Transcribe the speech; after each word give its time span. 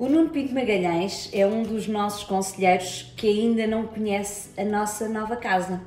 O 0.00 0.08
Nuno 0.08 0.30
Pinto 0.30 0.54
Magalhães 0.54 1.28
é 1.30 1.46
um 1.46 1.62
dos 1.62 1.86
nossos 1.86 2.24
conselheiros 2.24 3.12
que 3.18 3.28
ainda 3.28 3.66
não 3.66 3.86
conhece 3.86 4.48
a 4.58 4.64
nossa 4.64 5.06
nova 5.06 5.36
casa. 5.36 5.78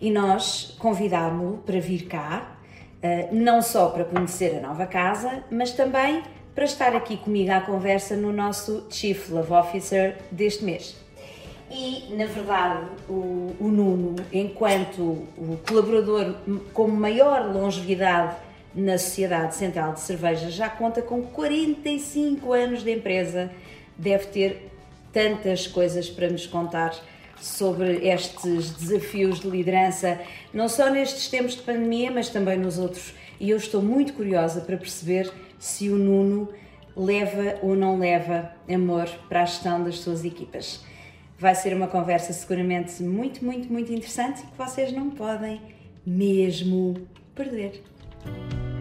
E 0.00 0.10
nós 0.10 0.74
convidámo-lo 0.76 1.58
para 1.58 1.78
vir 1.78 2.06
cá, 2.08 2.58
eh, 3.00 3.28
não 3.30 3.62
só 3.62 3.90
para 3.90 4.04
conhecer 4.04 4.56
a 4.56 4.60
nova 4.60 4.88
casa, 4.88 5.44
mas 5.52 5.70
também 5.70 6.20
para 6.52 6.64
estar 6.64 6.96
aqui 6.96 7.16
comigo 7.16 7.52
à 7.52 7.60
conversa 7.60 8.16
no 8.16 8.32
nosso 8.32 8.88
Chief 8.90 9.30
Love 9.30 9.52
Officer 9.52 10.16
deste 10.32 10.64
mês. 10.64 10.96
E, 11.70 12.12
na 12.12 12.26
verdade, 12.26 12.88
o, 13.08 13.54
o 13.60 13.68
Nuno, 13.68 14.16
enquanto 14.32 15.00
o 15.00 15.56
colaborador 15.64 16.34
com 16.72 16.88
maior 16.88 17.54
longevidade 17.54 18.34
na 18.74 18.98
Sociedade 18.98 19.54
Central 19.54 19.92
de 19.92 20.00
Cerveja, 20.00 20.50
já 20.50 20.68
conta 20.68 21.00
com 21.00 21.22
45 21.22 22.52
anos 22.52 22.82
de 22.82 22.90
empresa, 22.90 23.50
deve 23.96 24.26
ter 24.26 24.70
tantas 25.12 25.66
coisas 25.66 26.10
para 26.10 26.28
nos 26.28 26.46
contar 26.46 26.92
sobre 27.40 28.06
estes 28.08 28.70
desafios 28.70 29.40
de 29.40 29.48
liderança, 29.48 30.20
não 30.52 30.68
só 30.68 30.90
nestes 30.90 31.28
tempos 31.28 31.54
de 31.54 31.62
pandemia, 31.62 32.10
mas 32.10 32.28
também 32.28 32.58
nos 32.58 32.78
outros. 32.78 33.14
E 33.38 33.50
eu 33.50 33.56
estou 33.56 33.82
muito 33.82 34.12
curiosa 34.14 34.60
para 34.60 34.76
perceber 34.76 35.30
se 35.58 35.88
o 35.90 35.96
Nuno 35.96 36.48
leva 36.96 37.58
ou 37.62 37.74
não 37.74 37.98
leva 37.98 38.50
amor 38.68 39.08
para 39.28 39.42
a 39.42 39.44
gestão 39.44 39.82
das 39.82 39.98
suas 39.98 40.24
equipas. 40.24 40.84
Vai 41.38 41.54
ser 41.54 41.74
uma 41.74 41.88
conversa 41.88 42.32
seguramente 42.32 43.02
muito, 43.02 43.44
muito, 43.44 43.70
muito 43.72 43.92
interessante 43.92 44.42
e 44.42 44.46
que 44.46 44.56
vocês 44.56 44.92
não 44.92 45.10
podem 45.10 45.60
mesmo 46.06 46.94
perder. 47.34 47.82
thank 48.24 48.52
you 48.54 48.73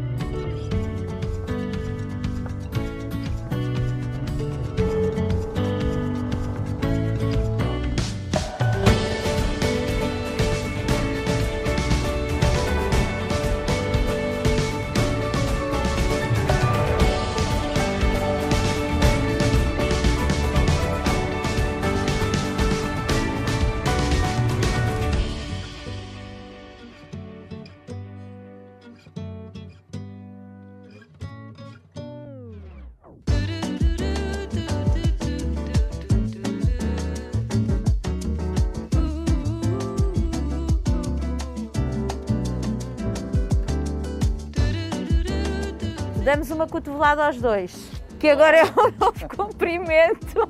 damos 46.34 46.50
uma 46.50 46.66
cotovelada 46.66 47.28
aos 47.28 47.40
dois, 47.40 47.92
que 48.20 48.28
agora 48.28 48.58
é 48.58 48.64
um 48.64 48.90
novo 49.00 49.30
cumprimento. 49.38 50.50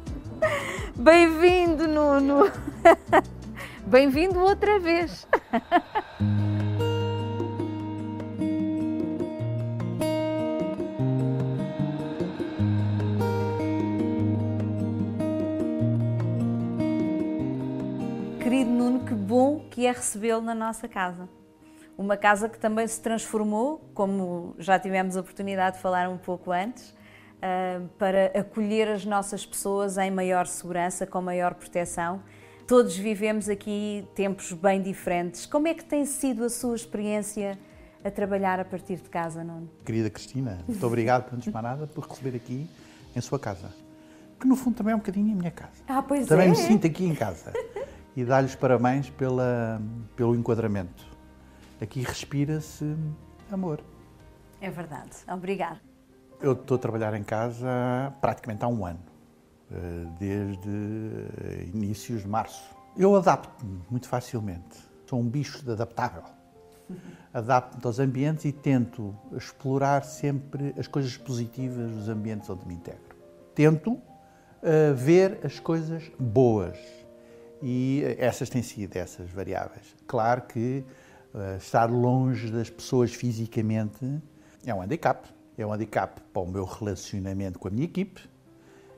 Bem-vindo, 0.96 1.90
Nuno. 1.90 2.50
Bem-vindo 3.86 4.40
outra 4.40 4.80
vez. 4.80 5.28
Querido 18.42 18.72
Nuno, 18.72 19.02
que 19.06 19.14
bom 19.14 19.68
que 19.70 19.86
é 19.86 19.92
recebê-lo 19.92 20.42
na 20.42 20.56
nossa 20.56 20.88
casa. 20.88 21.28
Uma 21.98 22.18
casa 22.18 22.50
que 22.50 22.58
também 22.58 22.88
se 22.88 23.00
transformou, 23.00 23.90
como 23.94 24.56
já 24.58 24.80
tivemos 24.80 25.16
a 25.16 25.22
oportunidade 25.22 25.78
de 25.78 25.82
falar 25.82 26.10
um 26.10 26.18
pouco 26.18 26.52
antes, 26.52 26.94
ah, 27.42 27.82
para 27.98 28.28
acolher 28.40 28.88
as 28.88 29.06
nossas 29.06 29.46
pessoas 29.46 29.98
em 29.98 30.10
maior 30.10 30.48
segurança, 30.48 31.06
com 31.06 31.22
maior 31.22 31.54
proteção. 31.54 32.24
Todos 32.66 32.96
vivemos 32.96 33.50
aqui 33.50 34.08
tempos 34.16 34.54
bem 34.54 34.82
diferentes. 34.82 35.46
Como 35.46 35.68
é 35.68 35.74
que 35.74 35.84
tem 35.84 36.06
sido 36.06 36.46
a 36.46 36.50
sua 36.50 36.76
experiência 36.76 37.60
a 38.04 38.10
trabalhar 38.10 38.60
a 38.60 38.66
partir 38.66 38.96
de 38.96 39.10
casa, 39.10 39.44
Nuno? 39.44 39.70
Querida 39.86 40.10
Cristina, 40.10 40.64
muito 40.66 40.88
obrigado, 40.88 41.26
por 41.26 41.36
antes 41.36 41.52
de 41.52 41.62
nada, 41.62 41.86
por 41.86 42.08
receber 42.08 42.36
aqui 42.36 42.70
em 43.14 43.22
sua 43.22 43.38
casa. 43.38 43.70
Que 44.40 44.48
no 44.48 44.56
fundo 44.56 44.78
também 44.78 44.94
é 44.94 44.96
um 44.96 45.00
bocadinho 45.00 45.34
a 45.34 45.36
minha 45.36 45.52
casa. 45.52 45.84
Ah, 45.88 46.02
pois 46.02 46.26
também 46.26 46.48
é. 46.48 46.50
me 46.50 46.56
sinto 46.56 46.88
aqui 46.88 47.06
em 47.06 47.14
casa. 47.14 47.52
E 48.16 48.24
dar-lhes 48.24 48.56
parabéns 48.56 49.10
pela, 49.10 49.82
pelo 50.16 50.36
enquadramento. 50.36 51.13
Aqui 51.84 52.00
respira-se 52.02 52.96
amor. 53.52 53.84
É 54.62 54.70
verdade. 54.70 55.18
Obrigada. 55.28 55.82
Eu 56.40 56.54
estou 56.54 56.76
a 56.76 56.78
trabalhar 56.78 57.14
em 57.14 57.24
casa 57.24 57.68
praticamente 58.22 58.64
há 58.64 58.70
um 58.70 58.86
ano, 58.86 59.02
eh, 59.70 60.06
desde 60.18 61.68
inícios 61.74 62.22
de 62.22 62.28
março. 62.30 62.74
Eu 62.96 63.14
adapto-me 63.18 63.82
muito 63.92 64.08
facilmente. 64.08 64.80
Sou 65.06 65.20
um 65.20 65.28
bicho 65.28 65.62
de 65.62 65.72
adaptável. 65.72 66.24
Adapto-me 67.34 67.84
aos 67.86 68.00
ambientes 68.00 68.46
e 68.46 68.54
tento 68.54 69.14
explorar 69.34 70.06
sempre 70.06 70.74
as 70.78 70.88
coisas 70.88 71.18
positivas 71.18 71.92
dos 71.92 72.08
ambientes 72.08 72.50
onde 72.50 72.66
me 72.66 72.76
integro. 72.76 73.18
Tento 73.54 73.92
uh, 73.92 74.96
ver 74.96 75.42
as 75.44 75.60
coisas 75.60 76.10
boas 76.18 76.78
e 77.62 78.04
essas 78.18 78.50
têm 78.50 78.64
sido 78.64 78.96
essas 78.96 79.30
variáveis. 79.30 79.94
Claro 80.08 80.44
que 80.44 80.86
uh, 81.34 81.58
estar 81.58 81.90
longe 81.90 82.52
das 82.52 82.70
pessoas 82.70 83.14
fisicamente 83.14 84.22
é 84.66 84.74
um 84.74 84.82
handicap. 84.82 85.28
É 85.58 85.66
um 85.66 85.72
handicap 85.72 86.20
para 86.34 86.42
o 86.42 86.48
meu 86.48 86.66
relacionamento 86.66 87.60
com 87.60 87.68
a 87.68 87.72
minha 87.72 87.86
equipe 87.86 88.22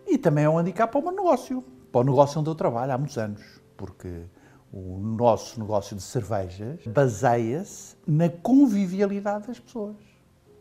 e 0.08 0.18
também 0.18 0.46
é 0.46 0.50
um 0.50 0.58
handicap 0.58 0.92
para 0.92 1.00
o 1.00 1.04
meu 1.04 1.12
negócio, 1.12 1.64
para 1.92 2.02
o 2.02 2.04
negócio 2.04 2.40
onde 2.40 2.50
eu 2.50 2.56
trabalho 2.56 2.94
há 2.94 2.98
muitos 2.98 3.18
anos, 3.18 3.42
porque 3.76 4.24
o 4.72 4.98
nosso 5.00 5.60
negócio 5.60 5.96
de 5.96 6.02
cervejas 6.02 6.86
baseia-se 6.86 7.96
na 8.06 8.30
convivialidade 8.30 9.48
das 9.48 9.60
pessoas. 9.60 9.96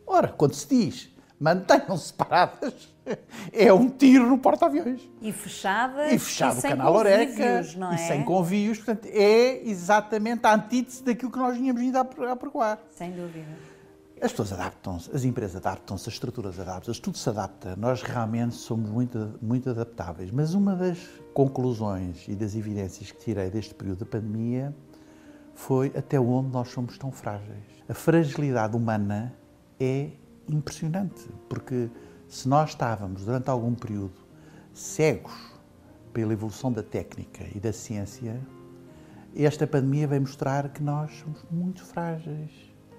Ora, 0.07 0.29
quando 0.29 0.55
se 0.55 0.69
diz 0.69 1.15
mantenham-se 1.39 2.07
separadas, 2.09 2.94
é 3.53 3.73
um 3.73 3.89
tiro 3.89 4.29
no 4.29 4.39
porta-aviões. 4.39 5.01
E 5.21 5.33
fechadas 5.33 6.13
E 6.13 6.19
fechado 6.19 6.57
e 6.57 6.59
o 6.59 6.63
canal 6.63 6.95
Oreca 6.95 7.43
é? 7.43 7.61
e 7.95 7.99
sem 7.99 8.25
convívios. 8.25 8.79
Portanto, 8.79 9.07
é 9.13 9.69
exatamente 9.69 10.47
a 10.47 10.55
antítese 10.55 11.03
daquilo 11.03 11.31
que 11.31 11.39
nós 11.39 11.57
vínhamos 11.57 11.83
ainda 11.83 12.01
a 12.01 12.33
apregoar. 12.33 12.79
Sem 12.91 13.13
dúvida. 13.13 13.75
As 14.21 14.31
pessoas 14.31 14.53
adaptam-se, 14.53 15.11
as 15.15 15.25
empresas 15.25 15.57
adaptam-se, 15.57 16.09
as 16.09 16.15
estruturas 16.15 16.59
adaptam-se, 16.59 17.01
tudo 17.01 17.19
se 17.19 17.29
adapta. 17.29 17.77
Nós 17.77 18.03
realmente 18.03 18.55
somos 18.55 18.89
muito, 18.89 19.35
muito 19.43 19.69
adaptáveis. 19.69 20.31
Mas 20.31 20.55
uma 20.55 20.75
das 20.75 20.99
conclusões 21.35 22.27
e 22.29 22.35
das 22.35 22.55
evidências 22.55 23.11
que 23.11 23.19
tirei 23.19 23.51
deste 23.51 23.75
período 23.75 23.99
da 23.99 24.07
pandemia 24.07 24.75
foi 25.53 25.93
até 25.97 26.19
onde 26.19 26.51
nós 26.51 26.69
somos 26.71 26.97
tão 26.97 27.13
frágeis. 27.13 27.65
A 27.89 27.93
fragilidade 27.93 28.77
humana 28.77 29.35
é 29.79 30.11
impressionante, 30.49 31.29
porque 31.49 31.91
se 32.29 32.49
nós 32.49 32.71
estávamos 32.71 33.25
durante 33.25 33.51
algum 33.51 33.75
período 33.75 34.15
cegos 34.73 35.53
pela 36.13 36.33
evolução 36.33 36.73
da 36.73 36.83
técnica 36.83 37.45
e 37.55 37.61
da 37.61 37.73
ciência, 37.73 38.41
esta 39.37 39.67
pandemia 39.67 40.07
veio 40.07 40.21
mostrar 40.21 40.69
que 40.69 40.83
nós 40.83 41.11
somos 41.19 41.45
muito 41.51 41.85
frágeis. 41.85 42.51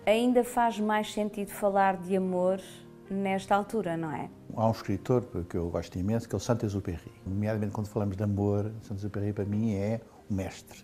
Ainda 0.06 0.44
faz 0.44 0.80
mais 0.80 1.12
sentido 1.12 1.50
falar 1.50 1.98
de 1.98 2.16
amor 2.16 2.62
nesta 3.10 3.56
altura, 3.56 3.96
não 3.96 4.12
é? 4.12 4.30
Há 4.56 4.68
um 4.68 4.72
escritor 4.72 5.26
que 5.50 5.56
eu 5.58 5.70
gosto 5.70 5.98
imenso, 5.98 6.28
que 6.28 6.36
é 6.36 6.38
o 6.38 6.40
Saint-Exupéry. 6.40 7.12
Nomeadamente, 7.26 7.72
quando 7.72 7.88
falamos 7.88 8.16
de 8.16 8.24
amor, 8.24 8.72
Saint-Exupéry 8.82 9.34
para 9.34 9.46
mim 9.46 9.74
é 9.74 10.02
o 10.30 10.34
mestre. 10.34 10.84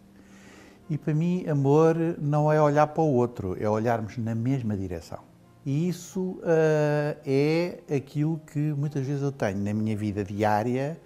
E 0.89 0.97
para 0.97 1.13
mim, 1.13 1.45
amor 1.47 1.95
não 2.19 2.51
é 2.51 2.61
olhar 2.61 2.87
para 2.87 3.03
o 3.03 3.13
outro, 3.13 3.55
é 3.61 3.69
olharmos 3.69 4.17
na 4.17 4.35
mesma 4.35 4.75
direção. 4.75 5.30
E 5.65 5.87
isso 5.87 6.39
uh, 6.39 7.17
é 7.25 7.79
aquilo 7.95 8.39
que 8.51 8.73
muitas 8.73 9.05
vezes 9.05 9.21
eu 9.21 9.31
tenho 9.31 9.59
na 9.59 9.73
minha 9.73 9.95
vida 9.95 10.23
diária, 10.23 10.99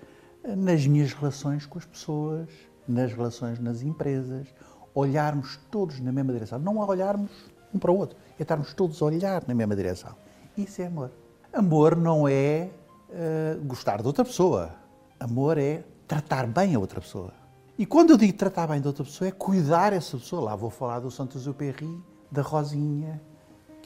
nas 0.58 0.86
minhas 0.86 1.12
relações 1.12 1.66
com 1.66 1.78
as 1.78 1.86
pessoas, 1.86 2.48
nas 2.88 3.12
relações 3.12 3.60
nas 3.60 3.82
empresas. 3.82 4.48
Olharmos 4.94 5.60
todos 5.70 6.00
na 6.00 6.12
mesma 6.12 6.32
direção. 6.32 6.58
Não 6.58 6.78
olharmos 6.78 7.32
um 7.74 7.80
para 7.80 7.92
o 7.92 7.98
outro, 7.98 8.18
é 8.40 8.42
estarmos 8.42 8.74
todos 8.74 9.02
a 9.02 9.06
olhar 9.06 9.44
na 9.46 9.54
mesma 9.54 9.76
direção. 9.76 10.16
Isso 10.58 10.82
é 10.82 10.86
amor. 10.86 11.12
Amor 11.52 11.96
não 11.98 12.28
é 12.28 12.70
uh, 13.10 13.66
gostar 13.66 14.02
de 14.02 14.08
outra 14.08 14.24
pessoa. 14.24 14.72
Amor 15.20 15.58
é 15.58 15.84
tratar 16.08 16.48
bem 16.48 16.76
a 16.76 16.80
outra 16.80 17.02
pessoa. 17.02 17.34
E 17.78 17.86
quando 17.86 18.12
eu 18.12 18.18
digo 18.18 18.32
tratar 18.38 18.68
bem 18.68 18.80
de 18.80 18.88
outra 18.88 19.04
pessoa, 19.04 19.28
é 19.28 19.32
cuidar 19.32 19.92
essa 19.92 20.18
pessoa. 20.18 20.42
Lá 20.42 20.56
vou 20.56 20.70
falar 20.70 21.00
do 21.00 21.12
Santo 21.12 21.38
Exupéry, 21.38 22.02
da 22.32 22.42
Rosinha, 22.42 23.22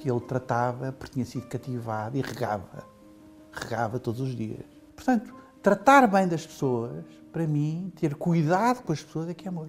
que 0.02 0.10
ele 0.10 0.20
tratava 0.22 0.92
porque 0.92 1.14
tinha 1.14 1.26
sido 1.26 1.48
cativado 1.48 2.18
e 2.18 2.22
regava. 2.22 2.84
Regava 3.52 4.00
todos 4.00 4.22
os 4.22 4.36
dias. 4.36 4.66
Portanto, 4.96 5.34
Tratar 5.62 6.08
bem 6.08 6.26
das 6.26 6.48
pessoas, 6.48 7.04
para 7.34 7.46
mim, 7.46 7.92
ter 8.00 8.16
cuidado 8.16 8.82
com 8.82 8.94
as 8.94 9.04
pessoas 9.04 9.28
é 9.28 9.34
que 9.34 9.46
é 9.46 9.50
amor. 9.50 9.68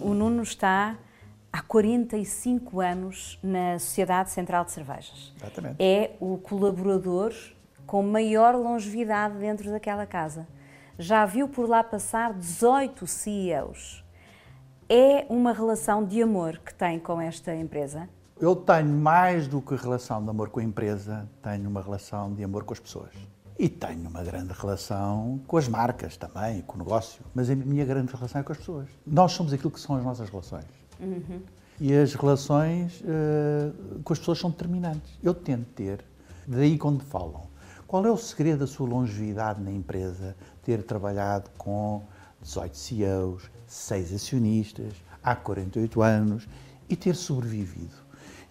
O 0.00 0.14
Nuno 0.14 0.42
está 0.42 0.96
há 1.52 1.62
45 1.62 2.80
anos 2.80 3.38
na 3.40 3.78
Sociedade 3.78 4.30
Central 4.30 4.64
de 4.64 4.72
Cervejas. 4.72 5.32
Exatamente. 5.36 5.76
É 5.78 6.16
o 6.18 6.38
colaborador 6.38 7.32
com 7.86 8.02
maior 8.02 8.56
longevidade 8.56 9.38
dentro 9.38 9.70
daquela 9.70 10.06
casa. 10.06 10.44
Já 10.98 11.26
viu 11.26 11.46
por 11.46 11.68
lá 11.68 11.84
passar 11.84 12.32
18 12.32 13.06
CEOs. 13.06 14.02
É 14.88 15.26
uma 15.28 15.52
relação 15.52 16.02
de 16.02 16.22
amor 16.22 16.58
que 16.58 16.72
tem 16.72 16.98
com 16.98 17.20
esta 17.20 17.54
empresa? 17.54 18.08
Eu 18.40 18.56
tenho 18.56 18.88
mais 18.88 19.46
do 19.46 19.60
que 19.60 19.74
relação 19.74 20.22
de 20.22 20.30
amor 20.30 20.48
com 20.48 20.60
a 20.60 20.62
empresa, 20.62 21.28
tenho 21.42 21.68
uma 21.68 21.82
relação 21.82 22.32
de 22.32 22.42
amor 22.42 22.64
com 22.64 22.72
as 22.72 22.80
pessoas. 22.80 23.10
E 23.58 23.68
tenho 23.68 24.08
uma 24.08 24.22
grande 24.22 24.54
relação 24.54 25.38
com 25.46 25.58
as 25.58 25.68
marcas 25.68 26.16
também, 26.16 26.62
com 26.62 26.76
o 26.76 26.78
negócio. 26.78 27.22
Mas 27.34 27.50
a 27.50 27.54
minha 27.54 27.84
grande 27.84 28.14
relação 28.14 28.40
é 28.40 28.44
com 28.44 28.52
as 28.52 28.58
pessoas. 28.58 28.88
Nós 29.06 29.32
somos 29.32 29.52
aquilo 29.52 29.70
que 29.70 29.80
são 29.80 29.96
as 29.96 30.04
nossas 30.04 30.30
relações. 30.30 30.64
Uhum. 30.98 31.42
E 31.78 31.94
as 31.94 32.14
relações 32.14 33.02
uh, 33.02 34.00
com 34.02 34.12
as 34.14 34.18
pessoas 34.18 34.38
são 34.38 34.50
determinantes. 34.50 35.18
Eu 35.22 35.34
tento 35.34 35.66
ter, 35.74 36.02
daí 36.46 36.78
quando 36.78 37.02
falam, 37.02 37.42
qual 37.86 38.04
é 38.04 38.10
o 38.10 38.16
segredo 38.16 38.60
da 38.60 38.66
sua 38.66 38.88
longevidade 38.88 39.62
na 39.62 39.70
empresa? 39.70 40.36
Ter 40.66 40.82
trabalhado 40.82 41.48
com 41.56 42.02
18 42.42 42.76
CEOs, 42.76 43.42
6 43.68 44.14
acionistas, 44.14 44.94
há 45.22 45.36
48 45.36 46.02
anos 46.02 46.48
e 46.88 46.96
ter 46.96 47.14
sobrevivido. 47.14 47.94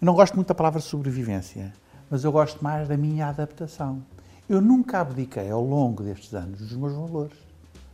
Eu 0.00 0.06
não 0.06 0.14
gosto 0.14 0.34
muito 0.34 0.48
da 0.48 0.54
palavra 0.54 0.80
sobrevivência, 0.80 1.74
mas 2.08 2.24
eu 2.24 2.32
gosto 2.32 2.64
mais 2.64 2.88
da 2.88 2.96
minha 2.96 3.28
adaptação. 3.28 4.02
Eu 4.48 4.62
nunca 4.62 5.00
abdiquei 5.00 5.50
ao 5.50 5.62
longo 5.62 6.02
destes 6.02 6.32
anos 6.32 6.58
dos 6.60 6.72
meus 6.72 6.94
valores, 6.94 7.36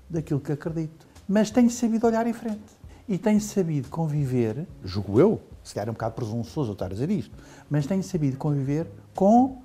daquilo 0.08 0.38
que 0.38 0.52
acredito, 0.52 1.04
mas 1.26 1.50
tenho 1.50 1.68
sabido 1.68 2.06
olhar 2.06 2.24
em 2.24 2.32
frente 2.32 2.76
e 3.08 3.18
tenho 3.18 3.40
sabido 3.40 3.88
conviver, 3.88 4.68
julgo 4.84 5.18
eu, 5.18 5.42
se 5.64 5.74
calhar 5.74 5.88
é 5.88 5.90
um 5.90 5.94
bocado 5.94 6.14
presunçoso 6.14 6.70
eu 6.70 6.74
estar 6.74 6.86
a 6.86 6.90
dizer 6.90 7.10
isto, 7.10 7.36
mas 7.68 7.88
tenho 7.88 8.04
sabido 8.04 8.36
conviver 8.36 8.86
com 9.16 9.60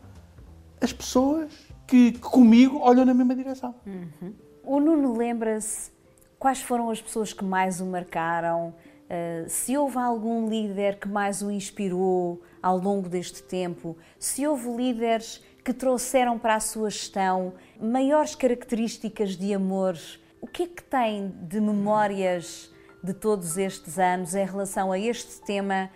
as 0.82 0.92
pessoas 0.92 1.52
que, 1.86 2.14
comigo 2.14 2.80
olham 2.80 3.06
na 3.06 3.14
mesma 3.14 3.36
direção. 3.36 3.76
Uhum. 3.86 4.47
O 4.70 4.82
Nuno 4.82 5.18
lembra-se 5.18 5.90
quais 6.38 6.62
foram 6.62 6.90
as 6.90 7.02
pessoas 7.02 7.32
que 7.32 7.42
mais 7.42 7.80
o 7.80 7.86
marcaram? 7.86 8.76
Uh, 9.06 9.48
se 9.48 9.78
houve 9.78 9.98
algum 9.98 10.50
líder 10.50 11.00
que 11.00 11.08
mais 11.08 11.42
o 11.42 11.50
inspirou 11.50 12.42
ao 12.62 12.78
longo 12.78 13.08
deste 13.08 13.42
tempo? 13.44 13.98
Se 14.20 14.46
houve 14.46 14.70
líderes 14.76 15.42
que 15.64 15.72
trouxeram 15.72 16.38
para 16.38 16.56
a 16.56 16.60
sua 16.60 16.90
gestão 16.90 17.54
maiores 17.80 18.36
características 18.36 19.38
de 19.38 19.54
amor. 19.54 19.98
O 20.42 20.48
que 20.48 20.64
é 20.64 20.68
que 20.68 20.84
tem 20.84 21.30
de 21.44 21.62
memórias 21.62 22.70
de 23.02 23.14
todos 23.14 23.58
estes 23.58 23.98
anos 23.98 24.36
em 24.36 24.46
relação 24.46 24.92
a 24.92 25.00
este 25.00 25.40
tema 25.44 25.90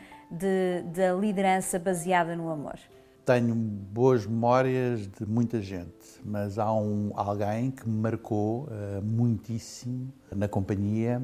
da 0.96 1.14
liderança 1.20 1.78
baseada 1.78 2.38
no 2.38 2.50
amor? 2.50 2.80
Tenho 3.24 3.54
boas 3.54 4.26
memórias 4.26 5.08
de 5.08 5.26
muita 5.28 5.62
gente, 5.62 6.20
mas 6.26 6.58
há 6.58 6.74
um, 6.74 7.12
alguém 7.16 7.70
que 7.70 7.88
me 7.88 8.02
marcou 8.02 8.64
uh, 8.64 9.02
muitíssimo 9.04 10.12
na 10.36 10.48
companhia 10.48 11.22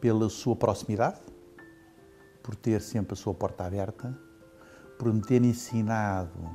pela 0.00 0.28
sua 0.28 0.56
proximidade, 0.56 1.20
por 2.42 2.56
ter 2.56 2.80
sempre 2.80 3.12
a 3.12 3.16
sua 3.16 3.32
porta 3.32 3.64
aberta, 3.64 4.18
por 4.98 5.12
me 5.12 5.20
ter 5.20 5.44
ensinado 5.44 6.50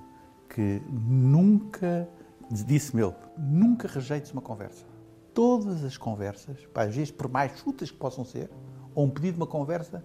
que 0.50 0.82
nunca, 0.90 2.08
disse-me 2.52 3.02
ele, 3.02 3.16
nunca 3.38 3.88
rejeites 3.88 4.32
uma 4.32 4.42
conversa. 4.42 4.86
Todas 5.34 5.86
as 5.86 5.98
conversas, 5.98 6.58
às 6.76 6.96
vezes 6.96 7.12
por 7.12 7.30
mais 7.30 7.58
chutas 7.60 7.92
que 7.92 7.98
possam 7.98 8.26
ser, 8.26 8.50
ou 8.94 9.06
um 9.06 9.10
pedido 9.10 9.36
de 9.36 9.40
uma 9.40 9.48
conversa, 9.48 10.04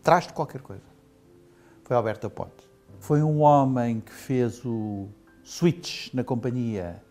traz-te 0.00 0.32
qualquer 0.32 0.60
coisa. 0.60 0.86
Foi 1.82 1.96
Alberto 1.96 2.30
Ponte. 2.30 2.71
Foi 3.02 3.20
um 3.20 3.40
homem 3.40 3.98
que 3.98 4.12
fez 4.12 4.64
o 4.64 5.08
switch 5.42 6.14
na 6.14 6.22
companhia 6.22 7.02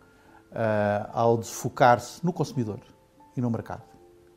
uh, 0.50 1.10
ao 1.12 1.38
desfocar-se 1.38 2.26
no 2.26 2.32
consumidor 2.32 2.80
e 3.36 3.42
no 3.42 3.50
mercado, 3.52 3.84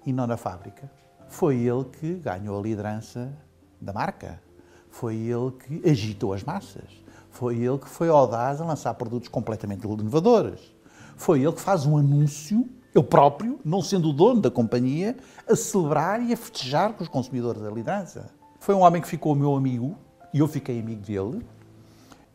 e 0.04 0.12
não 0.12 0.26
na 0.26 0.36
fábrica. 0.36 0.90
Foi 1.28 1.54
ele 1.58 1.84
que 1.84 2.14
ganhou 2.14 2.58
a 2.58 2.60
liderança 2.60 3.32
da 3.80 3.92
marca. 3.92 4.42
Foi 4.90 5.14
ele 5.14 5.52
que 5.52 5.88
agitou 5.88 6.32
as 6.32 6.42
massas. 6.42 6.90
Foi 7.30 7.56
ele 7.56 7.78
que 7.78 7.88
foi 7.88 8.08
audaz 8.08 8.60
a 8.60 8.64
lançar 8.64 8.92
produtos 8.94 9.28
completamente 9.28 9.84
inovadores. 9.84 10.74
Foi 11.16 11.40
ele 11.40 11.52
que 11.52 11.60
faz 11.60 11.86
um 11.86 11.96
anúncio, 11.96 12.68
eu 12.92 13.04
próprio, 13.04 13.60
não 13.64 13.80
sendo 13.80 14.10
o 14.10 14.12
dono 14.12 14.40
da 14.40 14.50
companhia, 14.50 15.16
a 15.48 15.54
celebrar 15.54 16.20
e 16.20 16.32
a 16.32 16.36
festejar 16.36 16.94
com 16.94 17.04
os 17.04 17.08
consumidores 17.08 17.62
da 17.62 17.70
liderança. 17.70 18.28
Foi 18.58 18.74
um 18.74 18.80
homem 18.80 19.00
que 19.00 19.06
ficou 19.06 19.36
meu 19.36 19.54
amigo 19.54 19.96
e 20.34 20.40
eu 20.40 20.48
fiquei 20.48 20.80
amigo 20.80 21.00
dele 21.00 21.46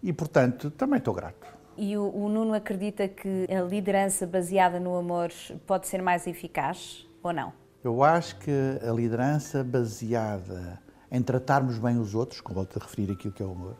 e, 0.01 0.13
portanto, 0.13 0.71
também 0.71 0.99
estou 0.99 1.13
grato. 1.13 1.45
E 1.77 1.97
o, 1.97 2.09
o 2.15 2.29
Nuno 2.29 2.53
acredita 2.53 3.09
que 3.09 3.45
a 3.51 3.61
liderança 3.61 4.25
baseada 4.25 4.79
no 4.79 4.95
amor 4.95 5.29
pode 5.67 5.85
ser 5.85 6.01
mais 6.01 6.25
eficaz 6.25 7.05
ou 7.21 7.33
não? 7.33 7.51
Eu 7.83 8.01
acho 8.01 8.37
que 8.37 8.51
a 8.81 8.91
liderança 8.93 9.65
baseada 9.65 10.81
em 11.11 11.21
tratarmos 11.21 11.77
bem 11.77 11.97
os 11.97 12.15
outros, 12.15 12.39
como 12.39 12.55
volto 12.55 12.79
a 12.79 12.83
referir 12.83 13.11
aquilo 13.11 13.33
que 13.33 13.43
é 13.43 13.45
o 13.45 13.51
amor, 13.51 13.75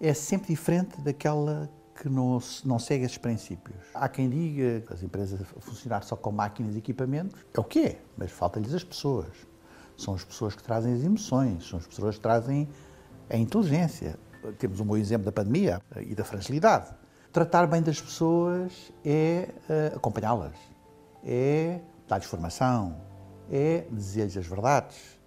é 0.00 0.14
sempre 0.14 0.48
diferente 0.48 0.98
daquela 1.02 1.68
que 2.00 2.08
não, 2.08 2.38
não 2.64 2.78
segue 2.78 3.04
esses 3.04 3.18
princípios. 3.18 3.76
Há 3.92 4.08
quem 4.08 4.30
diga 4.30 4.86
que 4.86 4.92
as 4.94 5.02
empresas 5.02 5.40
funcionar 5.58 6.02
só 6.02 6.16
com 6.16 6.32
máquinas 6.32 6.76
e 6.76 6.78
equipamentos, 6.78 7.44
é 7.52 7.60
o 7.60 7.64
que 7.64 7.80
é, 7.80 8.00
mas 8.16 8.30
falta-lhes 8.30 8.72
as 8.72 8.84
pessoas. 8.84 9.32
São 9.98 10.14
as 10.14 10.24
pessoas 10.24 10.54
que 10.54 10.62
trazem 10.62 10.94
as 10.94 11.02
emoções, 11.02 11.68
são 11.68 11.78
as 11.78 11.86
pessoas 11.86 12.14
que 12.14 12.22
trazem 12.22 12.68
a 13.30 13.36
inteligência. 13.36 14.18
Temos 14.58 14.80
um 14.80 14.84
bom 14.84 14.96
exemplo 14.96 15.26
da 15.26 15.32
pandemia 15.32 15.80
e 16.00 16.14
da 16.14 16.24
fragilidade. 16.24 16.94
Tratar 17.32 17.66
bem 17.66 17.82
das 17.82 18.00
pessoas 18.00 18.92
é 19.04 19.48
uh, 19.68 19.96
acompanhá-las, 19.96 20.56
é 21.24 21.80
dar-lhes 22.06 22.26
formação, 22.26 22.96
é 23.50 23.84
dizer-lhes 23.90 24.36
as 24.36 24.46
verdades, 24.46 25.18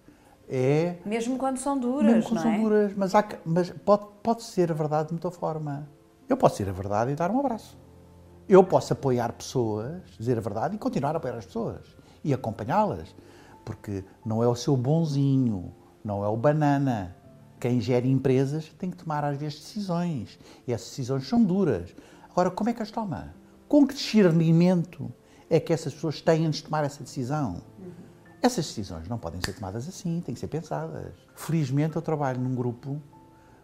é. 0.48 0.98
Mesmo 1.04 1.38
quando 1.38 1.56
são 1.56 1.78
duras, 1.78 2.12
mesmo 2.12 2.28
quando 2.28 2.36
não 2.36 2.42
são 2.42 2.52
é? 2.52 2.58
duras, 2.58 2.92
mas, 2.94 3.14
há, 3.14 3.24
mas 3.44 3.70
pode, 3.70 4.04
pode 4.22 4.42
ser 4.42 4.70
a 4.70 4.74
verdade 4.74 5.08
de 5.08 5.14
muita 5.14 5.30
forma. 5.30 5.88
Eu 6.28 6.36
posso 6.36 6.56
ser 6.56 6.68
a 6.68 6.72
verdade 6.72 7.12
e 7.12 7.14
dar 7.14 7.30
um 7.30 7.40
abraço. 7.40 7.78
Eu 8.48 8.62
posso 8.62 8.92
apoiar 8.92 9.32
pessoas, 9.32 10.02
dizer 10.18 10.36
a 10.36 10.40
verdade 10.40 10.74
e 10.74 10.78
continuar 10.78 11.14
a 11.14 11.18
apoiar 11.18 11.36
as 11.36 11.46
pessoas 11.46 11.96
e 12.24 12.34
acompanhá-las, 12.34 13.14
porque 13.64 14.04
não 14.26 14.42
é 14.42 14.46
o 14.46 14.54
seu 14.54 14.76
bonzinho, 14.76 15.72
não 16.04 16.24
é 16.24 16.28
o 16.28 16.36
banana. 16.36 17.16
Quem 17.62 17.80
gera 17.80 18.04
empresas 18.08 18.72
tem 18.76 18.90
que 18.90 18.96
tomar 18.96 19.22
às 19.22 19.38
vezes 19.38 19.60
decisões 19.60 20.36
e 20.66 20.72
essas 20.72 20.88
decisões 20.88 21.28
são 21.28 21.44
duras. 21.44 21.94
Agora, 22.28 22.50
como 22.50 22.70
é 22.70 22.72
que 22.72 22.82
as 22.82 22.90
toma? 22.90 23.32
Com 23.68 23.86
que 23.86 23.94
discernimento 23.94 25.12
é 25.48 25.60
que 25.60 25.72
essas 25.72 25.94
pessoas 25.94 26.20
têm 26.20 26.50
de 26.50 26.60
tomar 26.60 26.82
essa 26.82 27.04
decisão? 27.04 27.62
Uhum. 27.78 27.92
Essas 28.42 28.66
decisões 28.66 29.06
não 29.06 29.16
podem 29.16 29.40
ser 29.40 29.52
tomadas 29.52 29.86
assim, 29.86 30.20
têm 30.26 30.34
que 30.34 30.40
ser 30.40 30.48
pensadas. 30.48 31.12
Felizmente 31.36 31.94
eu 31.94 32.02
trabalho 32.02 32.40
num 32.40 32.52
grupo, 32.52 33.00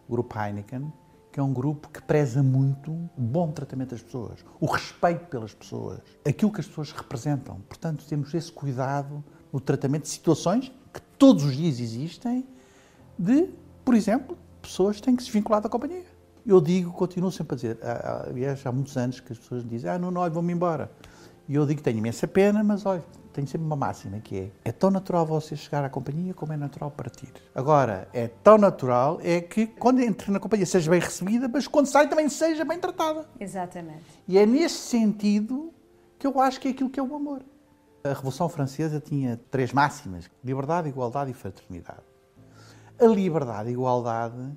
o 0.07 0.13
Grupo 0.13 0.39
Heineken, 0.39 0.93
que 1.33 1.41
é 1.41 1.43
um 1.43 1.53
grupo 1.53 1.89
que 1.89 2.01
preza 2.01 2.41
muito 2.41 2.93
o 2.93 3.21
bom 3.21 3.51
tratamento 3.51 3.91
das 3.91 4.03
pessoas, 4.03 4.45
o 4.61 4.67
respeito 4.67 5.27
pelas 5.27 5.53
pessoas, 5.53 5.99
aquilo 6.25 6.53
que 6.53 6.61
as 6.61 6.69
pessoas 6.69 6.93
representam. 6.93 7.57
Portanto, 7.69 8.05
temos 8.09 8.33
esse 8.33 8.53
cuidado 8.53 9.25
no 9.53 9.59
tratamento 9.59 10.05
de 10.05 10.11
situações 10.11 10.71
que 10.95 11.01
todos 11.19 11.43
os 11.43 11.57
dias 11.57 11.81
existem, 11.81 12.47
de, 13.19 13.53
por 13.89 13.95
exemplo, 13.95 14.37
pessoas 14.61 15.01
têm 15.01 15.17
que 15.17 15.23
se 15.23 15.31
vincular 15.31 15.63
da 15.63 15.69
companhia. 15.71 16.05
Eu 16.47 16.61
digo, 16.61 16.93
continuo 16.93 17.33
sempre 17.33 17.55
a 17.55 17.57
dizer, 17.57 17.79
aliás, 18.29 18.61
há 18.67 18.71
muitos 18.71 18.95
anos 18.99 19.19
que 19.19 19.33
as 19.33 19.39
pessoas 19.39 19.67
dizem, 19.67 19.91
ah, 19.91 19.99
não, 19.99 20.11
não, 20.11 20.31
vou-me 20.31 20.53
embora. 20.53 20.93
E 21.49 21.55
eu 21.55 21.65
digo 21.65 21.79
que 21.79 21.83
tenho 21.83 21.97
imensa 21.97 22.29
pena, 22.29 22.63
mas 22.63 22.85
olha, 22.85 23.03
tenho 23.33 23.47
sempre 23.47 23.65
uma 23.65 23.77
máxima 23.77 24.21
que 24.21 24.37
é: 24.37 24.51
é 24.63 24.73
tão 24.73 24.91
natural 24.91 25.25
você 25.25 25.57
chegar 25.57 25.83
à 25.87 25.89
companhia 25.89 26.35
como 26.35 26.53
é 26.53 26.57
natural 26.59 26.91
partir. 26.91 27.33
Agora, 27.55 28.07
é 28.13 28.29
tão 28.29 28.59
natural 28.59 29.21
é 29.23 29.41
que 29.41 29.67
quando 29.67 30.01
entre 30.01 30.31
na 30.31 30.39
companhia 30.39 30.67
seja 30.67 30.91
bem 30.91 31.01
recebida, 31.01 31.49
mas 31.49 31.67
quando 31.67 31.87
sai 31.87 32.11
também 32.11 32.29
seja 32.29 32.67
bem 32.67 32.79
tratada. 32.79 33.27
Exatamente. 33.41 34.05
E 34.29 34.37
é 34.37 34.45
nesse 34.45 34.81
sentido 34.87 35.73
que 36.19 36.27
eu 36.27 36.39
acho 36.39 36.61
que 36.61 36.69
é 36.69 36.73
aquilo 36.73 36.91
que 36.91 37.01
é 37.01 37.03
o 37.03 37.17
amor. 37.17 37.41
A 38.05 38.11
Revolução 38.11 38.51
Francesa 38.51 39.01
tinha 39.01 39.41
três 39.51 39.73
máximas: 39.73 40.31
liberdade, 40.45 40.91
igualdade 40.91 41.31
e 41.31 41.35
fraternidade. 41.35 42.03
A 43.01 43.07
liberdade 43.07 43.69
e 43.69 43.71
a 43.71 43.73
igualdade 43.73 44.51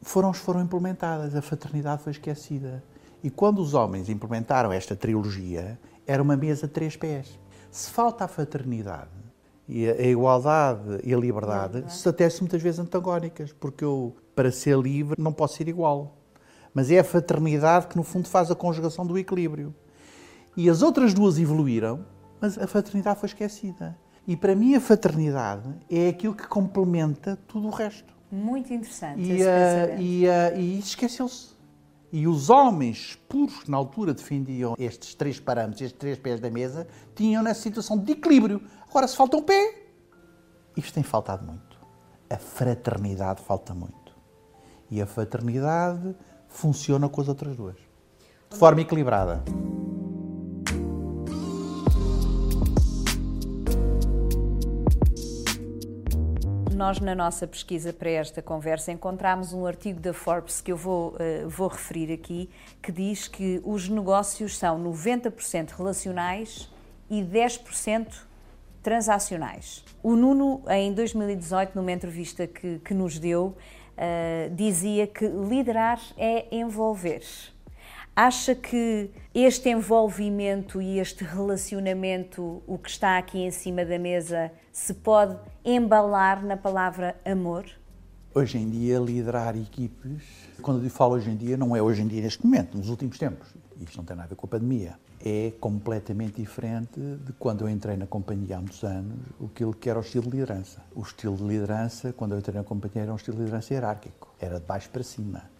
foram, 0.00 0.32
foram 0.32 0.62
implementadas, 0.62 1.34
a 1.34 1.42
fraternidade 1.42 2.02
foi 2.02 2.12
esquecida. 2.12 2.82
E 3.22 3.30
quando 3.30 3.60
os 3.60 3.74
homens 3.74 4.08
implementaram 4.08 4.72
esta 4.72 4.96
trilogia, 4.96 5.78
era 6.06 6.22
uma 6.22 6.36
mesa 6.36 6.66
de 6.66 6.72
três 6.72 6.96
pés. 6.96 7.38
Se 7.70 7.90
falta 7.90 8.24
a 8.24 8.28
fraternidade, 8.28 9.10
e 9.68 9.88
a, 9.88 10.02
igualdade 10.02 11.00
e 11.04 11.14
a 11.14 11.16
liberdade 11.16 11.84
se 11.92 12.08
até 12.08 12.28
muitas 12.40 12.60
vezes 12.60 12.80
antagónicas, 12.80 13.52
porque 13.52 13.84
eu, 13.84 14.16
para 14.34 14.50
ser 14.50 14.76
livre, 14.78 15.14
não 15.20 15.32
posso 15.32 15.56
ser 15.56 15.68
igual. 15.68 16.16
Mas 16.74 16.90
é 16.90 16.98
a 16.98 17.04
fraternidade 17.04 17.86
que, 17.86 17.96
no 17.96 18.02
fundo, 18.02 18.28
faz 18.28 18.50
a 18.50 18.54
conjugação 18.54 19.06
do 19.06 19.18
equilíbrio. 19.18 19.74
E 20.56 20.68
as 20.68 20.82
outras 20.82 21.14
duas 21.14 21.38
evoluíram, 21.38 22.04
mas 22.40 22.58
a 22.58 22.66
fraternidade 22.66 23.20
foi 23.20 23.28
esquecida. 23.28 23.96
E 24.26 24.36
para 24.36 24.54
mim, 24.54 24.74
a 24.74 24.80
fraternidade 24.80 25.68
é 25.90 26.08
aquilo 26.08 26.34
que 26.34 26.46
complementa 26.46 27.38
tudo 27.48 27.66
o 27.66 27.70
resto. 27.70 28.12
Muito 28.30 28.72
interessante. 28.72 29.20
E, 29.20 29.36
pensamento. 29.36 30.00
e, 30.00 30.26
uh, 30.26 30.60
e 30.60 30.78
esqueceu-se. 30.78 31.52
E 32.12 32.26
os 32.28 32.50
homens 32.50 33.18
puros 33.28 33.64
que 33.64 33.70
na 33.70 33.76
altura 33.76 34.12
defendiam 34.12 34.74
estes 34.78 35.14
três 35.14 35.40
parâmetros, 35.40 35.80
estes 35.80 35.98
três 35.98 36.18
pés 36.18 36.40
da 36.40 36.50
mesa, 36.50 36.86
tinham 37.14 37.42
nessa 37.42 37.60
situação 37.60 37.98
de 37.98 38.12
equilíbrio. 38.12 38.60
Agora, 38.88 39.08
se 39.08 39.16
falta 39.16 39.36
um 39.36 39.42
pé, 39.42 39.86
isto 40.76 40.92
tem 40.92 41.02
faltado 41.02 41.44
muito. 41.44 41.80
A 42.28 42.36
fraternidade 42.36 43.42
falta 43.42 43.74
muito. 43.74 44.14
E 44.90 45.00
a 45.00 45.06
fraternidade 45.06 46.14
funciona 46.48 47.08
com 47.08 47.20
as 47.20 47.28
outras 47.28 47.56
duas. 47.56 47.76
De 48.50 48.58
forma 48.58 48.82
equilibrada. 48.82 49.42
Nós, 56.82 56.98
na 56.98 57.14
nossa 57.14 57.46
pesquisa 57.46 57.92
para 57.92 58.10
esta 58.10 58.42
conversa, 58.42 58.90
encontramos 58.90 59.52
um 59.52 59.64
artigo 59.66 60.00
da 60.00 60.12
Forbes 60.12 60.60
que 60.60 60.72
eu 60.72 60.76
vou, 60.76 61.14
eh, 61.20 61.44
vou 61.46 61.68
referir 61.68 62.12
aqui, 62.12 62.50
que 62.82 62.90
diz 62.90 63.28
que 63.28 63.62
os 63.64 63.88
negócios 63.88 64.58
são 64.58 64.82
90% 64.82 65.70
relacionais 65.78 66.68
e 67.08 67.22
10% 67.22 68.26
transacionais. 68.82 69.84
O 70.02 70.16
Nuno, 70.16 70.60
em 70.70 70.92
2018, 70.92 71.76
numa 71.76 71.92
entrevista 71.92 72.48
que, 72.48 72.80
que 72.80 72.92
nos 72.92 73.16
deu, 73.16 73.56
eh, 73.96 74.50
dizia 74.52 75.06
que 75.06 75.24
liderar 75.24 76.00
é 76.18 76.48
envolver. 76.50 77.22
Acha 78.14 78.54
que 78.54 79.10
este 79.34 79.70
envolvimento 79.70 80.82
e 80.82 80.98
este 80.98 81.24
relacionamento, 81.24 82.62
o 82.66 82.76
que 82.76 82.90
está 82.90 83.16
aqui 83.16 83.38
em 83.38 83.50
cima 83.50 83.86
da 83.86 83.98
mesa, 83.98 84.52
se 84.70 84.92
pode 84.92 85.34
embalar 85.64 86.44
na 86.44 86.54
palavra 86.54 87.16
amor? 87.24 87.64
Hoje 88.34 88.58
em 88.58 88.68
dia, 88.68 88.98
liderar 88.98 89.56
equipes, 89.56 90.22
quando 90.60 90.84
eu 90.84 90.90
falo 90.90 91.14
hoje 91.14 91.30
em 91.30 91.36
dia, 91.36 91.56
não 91.56 91.74
é 91.74 91.80
hoje 91.80 92.02
em 92.02 92.06
dia 92.06 92.20
neste 92.20 92.44
momento, 92.44 92.76
nos 92.76 92.90
últimos 92.90 93.16
tempos. 93.16 93.48
Isto 93.80 93.96
não 93.96 94.04
tem 94.04 94.14
nada 94.14 94.26
a 94.26 94.28
ver 94.28 94.36
com 94.36 94.46
a 94.46 94.50
pandemia. 94.50 94.98
É 95.24 95.50
completamente 95.58 96.36
diferente 96.36 97.00
de 97.00 97.32
quando 97.38 97.62
eu 97.62 97.68
entrei 97.70 97.96
na 97.96 98.06
companhia 98.06 98.58
há 98.58 98.60
muitos 98.60 98.84
anos, 98.84 99.16
aquilo 99.42 99.72
que 99.72 99.88
era 99.88 99.98
o 99.98 100.02
estilo 100.02 100.24
de 100.24 100.32
liderança. 100.32 100.82
O 100.94 101.00
estilo 101.00 101.36
de 101.36 101.44
liderança, 101.44 102.12
quando 102.12 102.32
eu 102.32 102.38
entrei 102.38 102.56
na 102.56 102.64
companhia, 102.64 103.04
era 103.04 103.12
um 103.12 103.16
estilo 103.16 103.38
de 103.38 103.44
liderança 103.44 103.72
hierárquico. 103.72 104.34
Era 104.38 104.60
de 104.60 104.66
baixo 104.66 104.90
para 104.90 105.02
cima. 105.02 105.51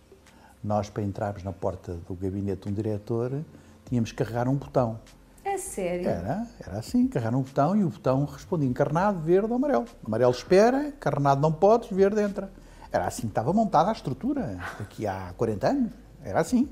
Nós, 0.62 0.88
para 0.88 1.02
entrarmos 1.02 1.42
na 1.42 1.52
porta 1.52 1.94
do 2.06 2.14
gabinete 2.14 2.62
de 2.62 2.68
um 2.68 2.72
diretor, 2.72 3.44
tínhamos 3.88 4.12
que 4.12 4.18
carregar 4.18 4.48
um 4.48 4.54
botão. 4.54 5.00
É 5.44 5.58
sério? 5.58 6.08
Era, 6.08 6.46
era 6.60 6.78
assim, 6.78 7.08
carregar 7.08 7.34
um 7.34 7.42
botão 7.42 7.74
e 7.74 7.82
o 7.82 7.88
botão 7.88 8.24
respondia 8.24 8.68
encarnado, 8.68 9.18
verde 9.20 9.48
ou 9.48 9.56
amarelo. 9.56 9.86
Amarelo 10.06 10.30
espera, 10.30 10.88
encarnado 10.88 11.40
não 11.40 11.52
podes, 11.52 11.90
verde 11.90 12.20
entra. 12.20 12.50
Era 12.92 13.06
assim 13.06 13.22
que 13.22 13.28
estava 13.28 13.52
montada 13.52 13.90
a 13.90 13.92
estrutura, 13.92 14.58
aqui 14.78 15.06
há 15.06 15.32
40 15.36 15.68
anos. 15.68 15.92
Era 16.22 16.40
assim. 16.40 16.68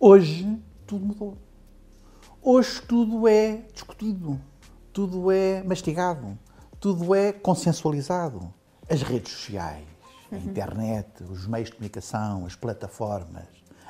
Hoje, 0.00 0.60
tudo 0.86 1.06
mudou. 1.06 1.36
Hoje 2.42 2.80
tudo 2.82 3.28
é 3.28 3.62
discutido, 3.72 4.40
tudo 4.92 5.30
é 5.30 5.62
mastigado, 5.62 6.38
tudo 6.80 7.14
é 7.14 7.32
consensualizado. 7.32 8.52
As 8.88 9.02
redes 9.02 9.32
sociais, 9.32 9.84
a 10.32 10.36
internet, 10.36 11.22
os 11.24 11.46
meios 11.46 11.68
de 11.68 11.76
comunicação, 11.76 12.46
as 12.46 12.54
plataformas, 12.54 13.46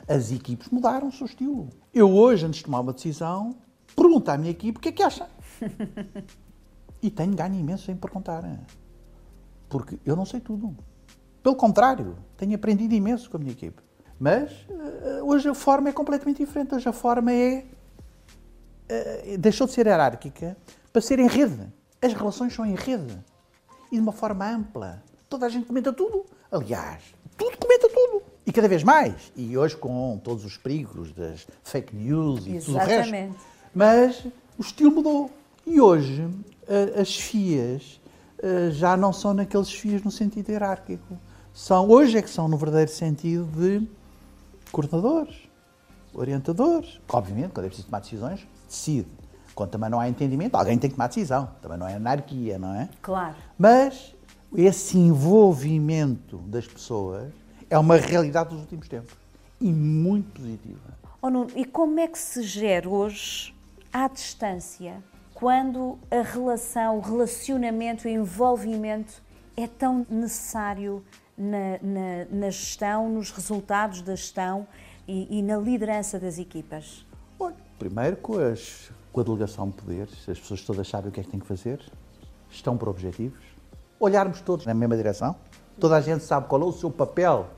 as 0.08 0.30
equipes 0.32 0.68
mudaram 0.70 1.08
o 1.08 1.12
seu 1.12 1.26
estilo. 1.26 1.68
Eu 1.92 2.10
hoje, 2.10 2.46
antes 2.46 2.58
de 2.58 2.64
tomar 2.64 2.80
uma 2.80 2.92
decisão, 2.92 3.56
pergunto 3.94 4.30
à 4.30 4.38
minha 4.38 4.50
equipe 4.50 4.78
o 4.78 4.80
que 4.80 4.88
é 4.88 4.92
que 4.92 5.02
acha. 5.02 5.28
E 7.00 7.10
tenho 7.10 7.32
ganho 7.32 7.54
imenso 7.54 7.92
em 7.92 7.96
perguntar. 7.96 8.42
Porque 9.68 10.00
eu 10.04 10.16
não 10.16 10.26
sei 10.26 10.40
tudo. 10.40 10.76
Pelo 11.44 11.54
contrário, 11.54 12.16
tenho 12.36 12.56
aprendido 12.56 12.92
imenso 12.92 13.30
com 13.30 13.36
a 13.36 13.40
minha 13.40 13.52
equipe. 13.52 13.80
Mas 14.18 14.50
eh, 14.68 15.22
hoje 15.22 15.48
a 15.48 15.54
forma 15.54 15.88
é 15.88 15.92
completamente 15.92 16.44
diferente. 16.44 16.74
Hoje 16.74 16.88
a 16.88 16.92
forma 16.92 17.30
é. 17.30 17.64
eh, 18.88 19.36
deixou 19.38 19.64
de 19.66 19.74
ser 19.74 19.86
hierárquica 19.86 20.56
para 20.92 21.00
ser 21.00 21.20
em 21.20 21.28
rede. 21.28 21.72
As 22.02 22.12
relações 22.12 22.52
são 22.52 22.66
em 22.66 22.74
rede. 22.74 23.16
E 23.92 23.94
de 23.94 24.00
uma 24.00 24.10
forma 24.10 24.44
ampla. 24.50 25.00
Toda 25.28 25.46
a 25.46 25.48
gente 25.48 25.66
comenta 25.66 25.92
tudo. 25.92 26.24
Aliás, 26.50 27.02
tudo 27.36 27.56
comenta 27.58 27.88
tudo. 27.88 28.22
E 28.46 28.52
cada 28.52 28.66
vez 28.68 28.82
mais. 28.82 29.30
E 29.36 29.56
hoje 29.58 29.76
com 29.76 30.18
todos 30.24 30.44
os 30.44 30.56
perigos 30.56 31.12
das 31.12 31.46
fake 31.62 31.94
news 31.94 32.46
e 32.46 32.58
tudo 32.60 32.76
o 32.76 32.78
resto. 32.78 33.12
Mas 33.74 34.24
o 34.58 34.62
estilo 34.62 34.90
mudou. 34.90 35.30
E 35.66 35.80
hoje 35.80 36.26
a- 36.66 37.00
as 37.00 37.14
FIAs 37.16 38.00
eh, 38.42 38.70
já 38.70 38.96
não 38.96 39.12
são 39.12 39.34
naqueles 39.34 39.70
FIAs 39.70 40.02
no 40.02 40.10
sentido 40.10 40.48
hierárquico. 40.50 41.18
São, 41.52 41.88
hoje 41.90 42.16
é 42.16 42.22
que 42.22 42.30
são 42.30 42.48
no 42.48 42.56
verdadeiro 42.56 42.90
sentido 42.90 43.44
de 43.46 43.86
coordenadores, 44.72 45.34
orientadores. 46.14 47.00
Obviamente, 47.12 47.50
quando 47.52 47.66
é 47.66 47.68
preciso 47.68 47.86
tomar 47.88 48.00
decisões, 48.00 48.46
decide. 48.66 49.08
Quando 49.54 49.70
também 49.70 49.90
não 49.90 49.98
há 49.98 50.08
entendimento, 50.08 50.54
alguém 50.54 50.78
tem 50.78 50.88
que 50.88 50.94
tomar 50.96 51.08
decisão. 51.08 51.50
Também 51.60 51.76
não 51.76 51.86
é 51.88 51.94
anarquia, 51.96 52.58
não 52.58 52.74
é? 52.74 52.88
Claro. 53.02 53.34
Mas 53.58 54.14
esse 54.54 54.96
envolvimento 54.98 56.38
das 56.38 56.66
pessoas 56.66 57.32
é 57.70 57.78
uma 57.78 57.96
realidade 57.96 58.50
dos 58.50 58.60
últimos 58.60 58.88
tempos. 58.88 59.14
E 59.60 59.72
muito 59.72 60.30
positiva. 60.40 60.96
Oh, 61.20 61.28
Nuno, 61.30 61.48
e 61.56 61.64
como 61.64 61.98
é 61.98 62.06
que 62.06 62.18
se 62.18 62.42
gera 62.42 62.88
hoje, 62.88 63.54
à 63.92 64.06
distância, 64.08 65.02
quando 65.34 65.98
a 66.10 66.22
relação, 66.22 66.98
o 66.98 67.00
relacionamento, 67.00 68.06
o 68.06 68.10
envolvimento 68.10 69.20
é 69.56 69.66
tão 69.66 70.06
necessário 70.08 71.04
na, 71.36 71.78
na- 71.82 72.24
na 72.30 72.50
gestão, 72.50 73.08
nos 73.10 73.30
resultados 73.30 74.00
da 74.02 74.14
gestão 74.14 74.66
e, 75.06 75.38
e 75.38 75.42
na 75.42 75.56
liderança 75.56 76.18
das 76.18 76.38
equipas? 76.38 77.04
Olha, 77.38 77.56
primeiro 77.78 78.16
com, 78.18 78.38
as- 78.38 78.90
com 79.12 79.20
a 79.20 79.24
delegação 79.24 79.68
de 79.68 79.74
poderes, 79.74 80.28
as 80.28 80.38
pessoas 80.38 80.62
todas 80.62 80.88
sabem 80.88 81.10
o 81.10 81.12
que 81.12 81.20
é 81.20 81.22
que 81.24 81.30
têm 81.30 81.40
que 81.40 81.46
fazer, 81.46 81.80
estão 82.50 82.76
por 82.76 82.88
objetivos, 82.88 83.40
olharmos 84.00 84.40
todos 84.40 84.66
na 84.66 84.74
mesma 84.74 84.96
direção, 84.96 85.34
toda 85.78 85.96
a 85.96 86.00
gente 86.00 86.24
sabe 86.24 86.46
qual 86.46 86.62
é 86.62 86.64
o 86.64 86.72
seu 86.72 86.90
papel 86.90 87.48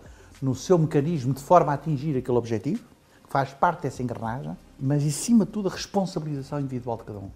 no 0.40 0.54
seu 0.54 0.78
mecanismo 0.78 1.34
de 1.34 1.42
forma 1.42 1.72
a 1.72 1.74
atingir 1.74 2.16
aquele 2.16 2.38
objetivo, 2.38 2.82
que 3.24 3.30
faz 3.30 3.52
parte 3.52 3.82
dessa 3.82 4.02
engrenagem, 4.02 4.56
mas, 4.78 5.06
acima 5.06 5.44
de 5.44 5.50
tudo, 5.50 5.68
a 5.68 5.72
responsabilização 5.72 6.58
individual 6.58 6.96
de 6.96 7.04
cada 7.04 7.18
um. 7.18 7.30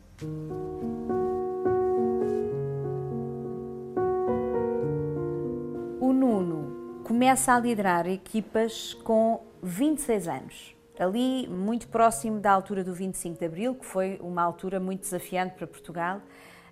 O 6.01 6.13
Nuno 6.13 7.03
começa 7.05 7.53
a 7.53 7.61
liderar 7.61 8.07
equipas 8.07 8.95
com 9.05 9.43
26 9.63 10.29
anos. 10.29 10.75
Ali, 10.99 11.49
muito 11.49 11.89
próximo 11.89 12.39
da 12.39 12.53
altura 12.53 12.85
do 12.85 12.95
25 12.95 13.39
de 13.39 13.45
Abril, 13.45 13.75
que 13.75 13.85
foi 13.85 14.19
uma 14.23 14.43
altura 14.43 14.79
muito 14.79 15.01
desafiante 15.01 15.55
para 15.55 15.67
Portugal. 15.67 16.21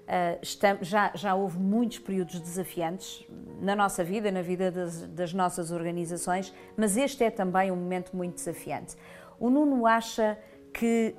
Ah, 0.06 0.36
estam- 0.42 0.78
já, 0.82 1.12
já 1.14 1.34
houve 1.34 1.58
muitos 1.58 1.98
períodos 2.00 2.38
desafiantes 2.40 3.24
na 3.60 3.76
nossa 3.76 4.02
vida, 4.02 4.30
na 4.32 4.42
vida 4.42 4.70
das, 4.70 5.02
das 5.08 5.32
nossas 5.32 5.70
organizações, 5.70 6.52
mas 6.76 6.96
este 6.96 7.22
é 7.24 7.30
também 7.30 7.70
um 7.70 7.76
momento 7.76 8.14
muito 8.16 8.34
desafiante. 8.34 8.96
O 9.38 9.48
Nuno 9.48 9.86
acha 9.86 10.36
que 10.72 11.14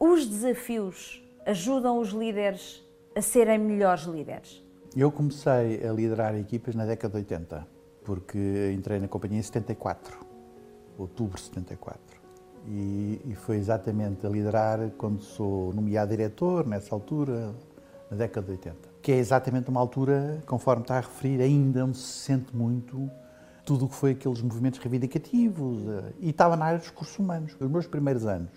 os 0.00 0.26
desafios 0.26 1.22
ajudam 1.46 1.98
os 1.98 2.10
líderes 2.10 2.82
a 3.14 3.20
serem 3.20 3.58
melhores 3.58 4.04
líderes. 4.04 4.64
Eu 4.96 5.10
comecei 5.12 5.86
a 5.86 5.92
liderar 5.92 6.34
equipas 6.34 6.74
na 6.74 6.84
década 6.86 7.12
de 7.12 7.18
80, 7.18 7.66
porque 8.04 8.72
entrei 8.74 8.98
na 8.98 9.08
companhia 9.08 9.38
em 9.38 9.42
74, 9.42 10.18
outubro 10.98 11.36
de 11.36 11.42
74. 11.44 12.00
E, 12.66 13.20
e 13.26 13.34
foi 13.34 13.56
exatamente 13.56 14.26
a 14.26 14.30
liderar 14.30 14.90
quando 14.96 15.20
sou 15.20 15.72
nomeado 15.72 16.10
diretor, 16.10 16.66
nessa 16.66 16.94
altura, 16.94 17.54
na 18.12 18.18
década 18.18 18.46
de 18.46 18.52
80. 18.52 18.76
Que 19.00 19.12
é 19.12 19.16
exatamente 19.16 19.70
uma 19.70 19.80
altura, 19.80 20.42
conforme 20.46 20.82
está 20.82 20.98
a 20.98 21.00
referir, 21.00 21.40
ainda 21.40 21.84
onde 21.84 21.96
se 21.96 22.20
sente 22.20 22.54
muito 22.54 23.10
tudo 23.64 23.86
o 23.86 23.88
que 23.88 23.94
foi 23.94 24.10
aqueles 24.10 24.42
movimentos 24.42 24.78
reivindicativos. 24.78 25.82
eh, 25.88 26.12
E 26.20 26.30
estava 26.30 26.56
na 26.56 26.66
área 26.66 26.78
dos 26.78 26.88
recursos 26.88 27.18
humanos. 27.18 27.56
Os 27.58 27.70
meus 27.70 27.86
primeiros 27.86 28.26
anos 28.26 28.50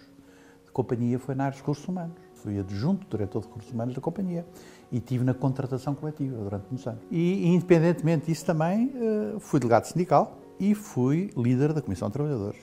de 0.66 0.72
companhia 0.72 1.18
foi 1.18 1.36
na 1.36 1.46
área 1.46 1.52
dos 1.54 1.62
recursos 1.62 1.88
humanos. 1.88 2.16
Fui 2.34 2.60
adjunto 2.60 3.08
diretor 3.10 3.42
de 3.42 3.48
recursos 3.48 3.72
humanos 3.72 3.96
da 3.96 4.02
companhia 4.02 4.46
e 4.92 5.00
tive 5.00 5.24
na 5.24 5.34
contratação 5.34 5.96
coletiva 5.96 6.36
durante 6.36 6.66
muitos 6.70 6.86
anos. 6.86 7.02
E, 7.10 7.48
independentemente 7.48 8.28
disso 8.28 8.46
também, 8.46 8.92
eh, 8.94 9.40
fui 9.40 9.60
delegado 9.60 9.86
sindical 9.86 10.38
e 10.60 10.76
fui 10.76 11.32
líder 11.38 11.72
da 11.74 11.82
Comissão 11.82 12.10
de 12.10 12.14
Trabalhadores, 12.14 12.60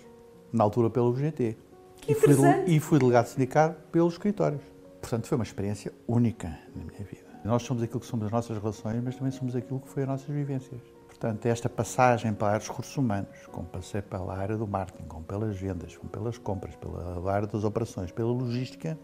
na 0.53 0.63
altura 0.63 0.91
pelo 0.91 1.09
UGT. 1.11 1.57
Que 1.97 2.13
e, 2.13 2.15
fui, 2.15 2.35
e 2.67 2.81
fui 2.81 2.99
delegado 2.99 3.27
sindical 3.27 3.77
pelos 3.91 4.15
escritórios. 4.15 4.72
Portanto, 5.03 5.27
foi 5.27 5.37
uma 5.37 5.45
experiência 5.45 5.93
única 6.07 6.49
na 6.75 6.85
minha 6.85 7.05
vida. 7.05 7.27
Nós 7.45 7.65
somos 7.65 7.83
aquilo 7.83 7.99
que 7.99 8.07
somos 8.07 8.25
as 8.25 8.33
nossas 8.33 8.57
relações, 8.57 9.03
mas 9.03 9.17
também 9.17 9.33
somos 9.33 9.57
aquilo 9.57 9.81
que 9.81 9.89
foi 9.89 10.05
as 10.05 10.09
nossas 10.09 10.29
vivências. 10.29 10.81
Portanto, 11.09 11.45
esta 11.45 11.69
passagem 11.69 12.33
para 12.33 12.57
os 12.57 12.69
recursos 12.69 12.97
humanos, 12.97 13.37
como 13.51 13.67
passei 13.67 14.01
pela 14.01 14.35
área 14.35 14.57
do 14.57 14.67
marketing, 14.67 15.09
como 15.09 15.25
pelas 15.25 15.57
vendas, 15.59 15.97
como 15.97 16.09
pelas 16.09 16.39
compras, 16.39 16.77
pela 16.77 17.33
área 17.33 17.49
das 17.49 17.65
operações, 17.65 18.13
pela 18.13 18.31
logística, 18.31 18.97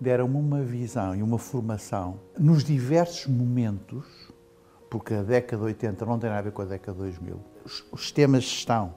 deram-me 0.00 0.36
uma 0.36 0.62
visão 0.62 1.14
e 1.14 1.22
uma 1.22 1.38
formação 1.38 2.18
nos 2.38 2.64
diversos 2.64 3.26
momentos, 3.26 4.32
porque 4.90 5.14
a 5.14 5.22
década 5.22 5.58
de 5.58 5.66
80 5.66 6.06
não 6.06 6.18
tem 6.18 6.30
nada 6.30 6.40
a 6.40 6.42
ver 6.42 6.52
com 6.52 6.62
a 6.62 6.66
década 6.66 6.92
de 6.92 6.98
2000. 7.04 7.40
Os, 7.62 7.84
os 7.92 8.12
de 8.12 8.40
gestão, 8.40 8.94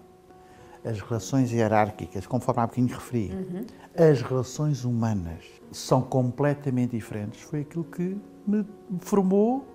as 0.84 1.00
relações 1.02 1.52
hierárquicas, 1.52 2.26
conforme 2.26 2.62
há 2.62 2.68
bocadinho 2.68 2.88
referi, 2.88 3.32
uhum. 3.32 3.66
as 3.98 4.22
relações 4.22 4.86
humanas 4.86 5.44
são 5.72 6.02
completamente 6.02 6.92
diferentes. 6.92 7.42
Foi 7.42 7.62
aquilo 7.62 7.84
que 7.84 8.18
me 8.48 8.66
formou 9.00 9.68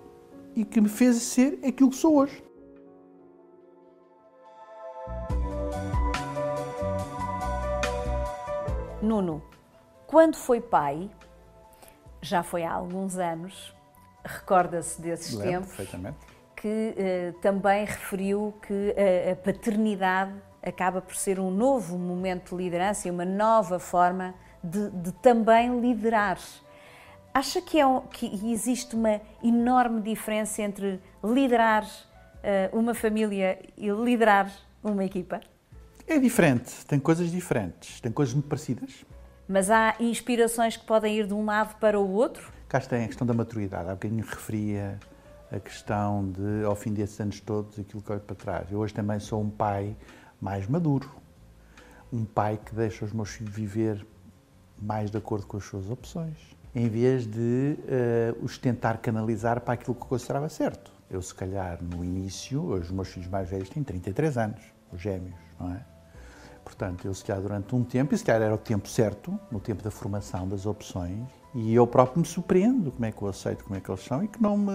e 0.55 0.65
que 0.65 0.81
me 0.81 0.89
fez 0.89 1.17
ser 1.17 1.59
aquilo 1.65 1.89
que 1.89 1.95
sou 1.95 2.17
hoje. 2.17 2.43
Nuno, 9.01 9.43
quando 10.07 10.35
foi 10.35 10.59
pai, 10.59 11.11
já 12.21 12.41
foi 12.41 12.63
há 12.63 12.73
alguns 12.73 13.17
anos, 13.17 13.75
recorda-se 14.23 14.99
desses 14.99 15.35
Lembro, 15.35 15.69
tempos, 15.69 16.15
que 16.55 16.95
uh, 16.97 17.39
também 17.41 17.85
referiu 17.85 18.53
que 18.65 18.95
a, 18.97 19.33
a 19.33 19.35
paternidade 19.35 20.33
acaba 20.65 21.01
por 21.01 21.15
ser 21.15 21.39
um 21.39 21.51
novo 21.51 21.97
momento 21.97 22.55
de 22.55 22.63
liderança 22.63 23.07
e 23.07 23.11
uma 23.11 23.25
nova 23.25 23.79
forma 23.79 24.33
de, 24.63 24.89
de 24.89 25.11
também 25.13 25.79
liderar. 25.79 26.39
Acha 27.33 27.61
que, 27.61 27.79
é 27.79 27.85
um, 27.85 28.01
que, 28.01 28.25
existe 28.51 28.95
uma 28.95 29.21
enorme 29.43 30.01
diferença 30.01 30.61
entre 30.61 30.99
liderar 31.23 31.83
uh, 31.83 32.77
uma 32.77 32.93
família 32.93 33.59
e 33.77 33.89
liderar 33.89 34.51
uma 34.83 35.03
equipa? 35.03 35.41
É 36.07 36.17
diferente, 36.17 36.85
tem 36.85 36.99
coisas 36.99 37.31
diferentes, 37.31 37.99
tem 37.99 38.11
coisas 38.11 38.33
muito 38.33 38.47
parecidas. 38.47 39.05
Mas 39.47 39.69
há 39.69 39.95
inspirações 39.99 40.75
que 40.77 40.85
podem 40.85 41.17
ir 41.17 41.27
de 41.27 41.33
um 41.33 41.45
lado 41.45 41.75
para 41.79 41.99
o 41.99 42.11
outro? 42.11 42.51
Cá 42.67 42.79
está 42.79 42.95
a 42.95 43.05
questão 43.05 43.27
da 43.27 43.33
maturidade. 43.33 43.89
Há 43.89 43.93
bocadinho 43.93 44.25
referia 44.25 44.99
a 45.51 45.59
questão 45.59 46.31
de, 46.31 46.65
ao 46.65 46.75
fim 46.75 46.93
desses 46.93 47.19
anos 47.19 47.39
todos, 47.39 47.77
aquilo 47.77 48.01
que 48.01 48.11
olho 48.11 48.21
para 48.21 48.35
trás. 48.35 48.71
Eu 48.71 48.79
hoje 48.79 48.93
também 48.93 49.19
sou 49.19 49.41
um 49.41 49.49
pai 49.49 49.95
mais 50.39 50.67
maduro, 50.67 51.09
um 52.11 52.23
pai 52.23 52.59
que 52.63 52.73
deixa 52.73 53.05
os 53.05 53.11
meus 53.11 53.29
filhos 53.29 53.53
viver 53.53 54.05
mais 54.81 55.09
de 55.09 55.17
acordo 55.17 55.45
com 55.45 55.57
as 55.57 55.63
suas 55.63 55.89
opções, 55.89 56.37
em 56.73 56.87
vez 56.89 57.25
de 57.25 57.77
uh, 57.79 58.43
os 58.43 58.57
tentar 58.57 58.97
canalizar 58.97 59.61
para 59.61 59.73
aquilo 59.73 59.95
que 59.95 60.01
eu 60.01 60.07
considerava 60.07 60.49
certo. 60.49 60.91
Eu, 61.09 61.21
se 61.21 61.33
calhar, 61.33 61.81
no 61.81 62.03
início, 62.03 62.61
os 62.61 62.91
meus 62.91 63.09
filhos 63.09 63.29
mais 63.29 63.49
velhos 63.49 63.69
têm 63.69 63.83
33 63.83 64.37
anos, 64.37 64.61
os 64.91 64.99
gêmeos, 64.99 65.35
não 65.59 65.73
é? 65.73 65.85
Portanto, 66.63 67.05
eu 67.05 67.13
se 67.13 67.23
calhar 67.23 67.41
durante 67.41 67.75
um 67.75 67.83
tempo, 67.83 68.15
e 68.15 68.17
se 68.17 68.23
calhar 68.23 68.41
era 68.41 68.55
o 68.55 68.57
tempo 68.57 68.89
certo, 68.89 69.39
no 69.51 69.59
tempo 69.59 69.83
da 69.83 69.91
formação 69.91 70.47
das 70.47 70.65
opções, 70.65 71.29
e 71.53 71.73
eu 71.75 71.85
próprio 71.85 72.19
me 72.19 72.27
surpreendo 72.27 72.91
como 72.91 73.05
é 73.05 73.11
que 73.11 73.21
eu 73.21 73.27
aceito, 73.27 73.63
como 73.63 73.77
é 73.77 73.79
que 73.79 73.89
eles 73.89 74.03
são, 74.03 74.23
e 74.23 74.27
que 74.27 74.41
não 74.41 74.57
me... 74.57 74.71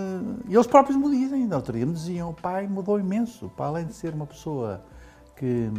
E 0.49 0.55
eles 0.55 0.69
próprios 0.69 0.97
me 0.97 1.11
dizem, 1.11 1.43
ainda 1.43 1.57
outro 1.57 1.73
dia 1.73 1.85
me 1.85 1.93
diziam, 1.93 2.31
o 2.31 2.35
pai 2.35 2.69
mudou 2.69 2.99
imenso, 2.99 3.51
para 3.57 3.67
além 3.67 3.87
de 3.87 3.93
ser 3.93 4.15
uma 4.15 4.27
pessoa 4.27 4.81
que, 5.41 5.71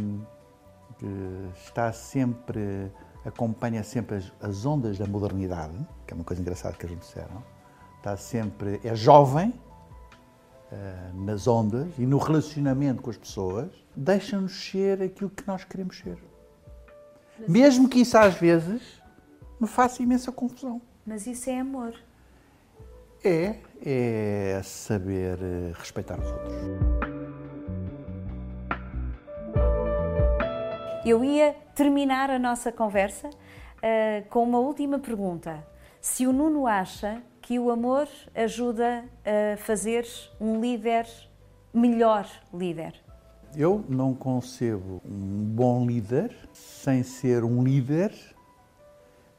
que 0.98 1.50
está 1.64 1.92
sempre, 1.92 2.90
acompanha 3.24 3.84
sempre 3.84 4.16
as, 4.16 4.32
as, 4.40 4.66
ondas 4.66 4.98
da 4.98 5.06
modernidade, 5.06 5.78
que 6.04 6.12
é 6.12 6.16
uma 6.16 6.24
coisa 6.24 6.42
engraçada 6.42 6.76
que 6.76 6.84
eles 6.84 6.96
me 6.96 7.00
disseram, 7.00 7.44
está 7.98 8.16
sempre, 8.16 8.80
é 8.82 8.92
jovem, 8.96 9.50
uh, 9.50 11.24
nas 11.24 11.46
ondas 11.46 11.88
e 11.96 12.04
no 12.04 12.18
relacionamento 12.18 13.00
com 13.00 13.10
as 13.10 13.16
pessoas, 13.16 13.70
deixa-nos 13.94 14.52
ser 14.52 15.00
aquilo 15.00 15.30
que 15.30 15.46
nós 15.46 15.62
queremos 15.62 15.96
ser. 15.96 16.18
Mesmo 17.46 17.88
que 17.88 18.00
isso 18.00 18.18
às 18.18 18.34
vezes 18.34 18.82
me 19.60 19.68
faça 19.68 20.02
imensa 20.02 20.32
confusão. 20.32 20.82
Mas 21.06 21.26
isso 21.26 21.48
é 21.48 21.60
amor. 21.60 21.94
É, 23.24 23.56
é 23.80 24.60
saber 24.64 25.38
eh, 25.40 25.72
respeitar 25.76 26.18
os 26.18 26.26
outros. 26.26 26.91
Eu 31.04 31.24
ia 31.24 31.52
terminar 31.74 32.30
a 32.30 32.38
nossa 32.38 32.70
conversa 32.70 33.28
uh, 33.28 34.28
com 34.30 34.44
uma 34.44 34.60
última 34.60 35.00
pergunta. 35.00 35.66
Se 36.00 36.28
o 36.28 36.32
Nuno 36.32 36.64
acha 36.64 37.20
que 37.40 37.58
o 37.58 37.72
amor 37.72 38.06
ajuda 38.32 39.04
a 39.24 39.56
fazer 39.56 40.06
um 40.40 40.60
líder 40.60 41.08
melhor 41.74 42.24
líder? 42.54 42.94
Eu 43.56 43.84
não 43.88 44.14
concebo 44.14 45.02
um 45.04 45.44
bom 45.44 45.84
líder 45.84 46.36
sem 46.52 47.02
ser 47.02 47.42
um 47.42 47.64
líder 47.64 48.10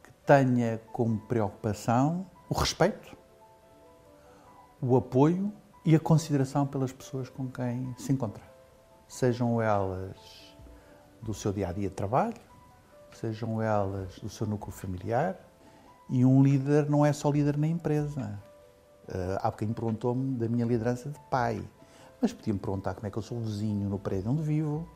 que 0.04 0.12
tenha 0.26 0.82
como 0.92 1.18
preocupação 1.18 2.26
o 2.50 2.54
respeito, 2.54 3.16
o 4.82 4.98
apoio 4.98 5.50
e 5.86 5.96
a 5.96 6.00
consideração 6.00 6.68
pelas 6.68 6.92
pessoas 6.92 7.30
com 7.30 7.48
quem 7.48 7.96
se 7.98 8.12
encontra. 8.12 8.44
Sejam 9.08 9.62
elas 9.62 10.43
do 11.24 11.34
seu 11.34 11.52
dia 11.52 11.70
a 11.70 11.72
dia 11.72 11.90
de 11.90 11.96
trabalho, 11.96 12.36
sejam 13.14 13.62
elas 13.62 14.20
do 14.20 14.30
seu 14.30 14.46
núcleo 14.46 14.72
familiar. 14.72 15.38
E 16.10 16.26
um 16.26 16.44
líder 16.44 16.90
não 16.90 17.06
é 17.06 17.14
só 17.14 17.32
líder 17.32 17.58
na 17.58 17.68
empresa. 17.68 18.40
Uh, 19.08 19.40
há 19.42 19.50
bocadinho 19.50 19.74
perguntou-me 19.74 20.36
da 20.36 20.48
minha 20.48 20.66
liderança 20.66 21.10
de 21.10 21.20
pai. 21.30 21.64
Mas 22.22 22.32
podia-me 22.32 22.60
perguntar 22.60 22.94
como 22.94 23.08
é 23.08 23.10
que 23.10 23.18
eu 23.18 23.22
sou 23.22 23.40
vizinho 23.40 23.90
no 23.90 24.00
prédio 24.00 24.32
onde 24.32 24.42
vivo, 24.42 24.88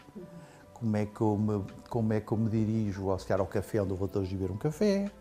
como 0.74 0.96
é 0.96 1.06
que 1.06 1.20
eu 1.20 1.38
me, 1.38 1.66
como 1.90 2.13
é 2.13 2.22
que 2.22 2.32
eu 2.32 2.38
me 2.38 2.50
dirijo 2.50 3.10
ao 3.10 3.20
chegar 3.20 3.40
ao 3.40 3.48
café 3.48 3.82
onde 3.82 3.92
eu 3.92 3.98
vou 3.98 4.08
todos 4.08 4.32
beber 4.32 4.52
um 4.52 4.58
café, 4.58 5.12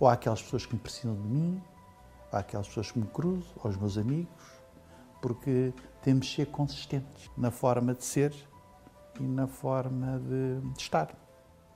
ou 0.00 0.08
há 0.08 0.14
aquelas 0.14 0.42
pessoas 0.42 0.66
que 0.66 0.74
me 0.74 0.80
precisam 0.80 1.14
de 1.14 1.28
mim, 1.28 1.62
há 2.32 2.38
aquelas 2.38 2.66
pessoas 2.66 2.90
que 2.90 2.98
me 2.98 3.06
cruzo, 3.06 3.52
aos 3.62 3.76
meus 3.76 3.98
amigos, 3.98 4.32
porque 5.20 5.72
temos 6.02 6.26
de 6.26 6.34
ser 6.34 6.46
consistentes 6.46 7.30
na 7.36 7.50
forma 7.50 7.94
de 7.94 8.04
ser 8.04 8.34
e 9.20 9.22
na 9.22 9.46
forma 9.46 10.20
de, 10.20 10.80
estar. 10.80 11.08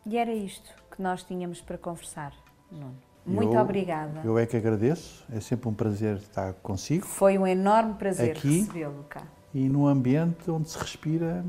E 0.04 0.16
era 0.16 0.32
isto 0.32 0.70
que 0.90 1.02
nós 1.02 1.22
tínhamos 1.22 1.60
para 1.60 1.76
conversar, 1.76 2.32
Nuno. 2.70 2.96
Muito 3.24 3.54
eu, 3.54 3.60
obrigada. 3.60 4.20
Eu 4.24 4.38
é 4.38 4.46
que 4.46 4.56
agradeço, 4.56 5.24
é 5.32 5.40
sempre 5.40 5.68
um 5.68 5.74
prazer 5.74 6.18
estar 6.18 6.52
consigo. 6.54 7.04
Foi 7.04 7.36
um 7.36 7.44
enorme 7.44 7.94
prazer 7.94 8.36
recebê-lo 8.36 9.04
cá 9.08 9.22
e 9.52 9.68
num 9.68 9.86
ambiente 9.86 10.50
onde 10.50 10.68
se 10.68 10.78
respira 10.78 11.44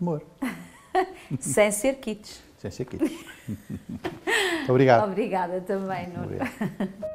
amor. 0.00 0.22
Sem 1.40 1.70
ser 1.72 1.94
kits. 1.94 2.42
Sem 2.58 2.70
ser 2.70 2.84
kits. 2.84 3.10
Muito 3.48 4.68
obrigado. 4.70 5.08
Obrigada 5.08 5.60
também, 5.62 6.08
Nuno. 6.08 6.38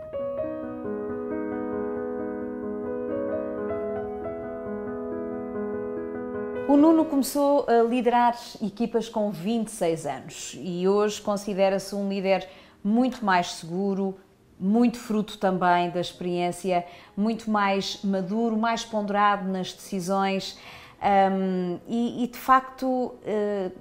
O 6.69 6.77
Nuno 6.77 7.03
começou 7.03 7.65
a 7.67 7.82
liderar 7.82 8.38
equipas 8.62 9.10
com 9.10 9.32
26 9.32 10.05
anos 10.05 10.55
e 10.62 10.88
hoje 10.88 11.19
considera-se 11.19 11.95
um 11.95 12.08
líder 12.08 12.47
muito 12.84 13.25
mais 13.25 13.53
seguro, 13.53 14.15
muito 14.60 14.99
fruto 14.99 15.39
também 15.39 15.89
da 15.89 15.99
experiência, 15.99 16.86
muito 17.17 17.49
mais 17.49 18.03
maduro, 18.03 18.55
mais 18.55 18.86
ponderado 18.86 19.49
nas 19.49 19.73
decisões 19.73 20.60
um, 21.01 21.79
e, 21.88 22.23
e, 22.23 22.27
de 22.27 22.38
facto 22.38 22.86
uh, 22.86 23.71